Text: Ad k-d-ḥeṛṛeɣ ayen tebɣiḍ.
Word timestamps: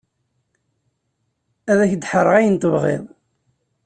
Ad 1.71 1.79
k-d-ḥeṛṛeɣ 1.89 2.35
ayen 2.39 2.55
tebɣiḍ. 2.61 3.05